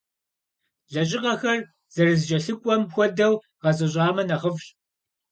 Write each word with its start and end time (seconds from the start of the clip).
Лэжьыгъэхэр 0.93 1.59
зэрызэкӏэлъыкӏуэм 1.93 2.81
хуэдэу 2.93 3.33
гъэзэщӏамэ 3.61 4.23
нэхъыфӏщ. 4.27 4.65